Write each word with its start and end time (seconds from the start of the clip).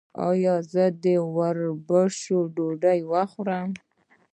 ایا 0.29 0.55
زه 0.71 0.83
د 1.03 1.05
وربشو 1.35 2.39
ډوډۍ 2.55 2.99
وخورم؟ 3.11 3.69